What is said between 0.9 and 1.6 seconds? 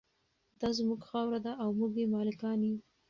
خاوره ده